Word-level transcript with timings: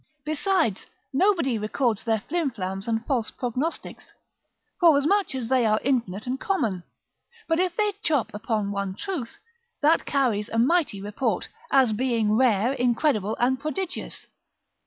Besides, 0.25 0.87
nobody 1.13 1.59
records 1.59 2.03
their 2.03 2.23
flimflams 2.27 2.87
and 2.87 3.05
false 3.05 3.29
prognostics, 3.29 4.11
forasmuch 4.79 5.35
as 5.35 5.47
they 5.47 5.63
are 5.63 5.79
infinite 5.83 6.25
and 6.25 6.39
common; 6.39 6.81
but 7.47 7.59
if 7.59 7.75
they 7.75 7.91
chop 8.01 8.33
upon 8.33 8.71
one 8.71 8.95
truth, 8.95 9.39
that 9.83 10.07
carries 10.07 10.49
a 10.49 10.57
mighty 10.57 10.99
report, 10.99 11.49
as 11.71 11.93
being 11.93 12.31
rare, 12.35 12.73
incredible, 12.73 13.37
and 13.39 13.59
prodigious. 13.59 14.25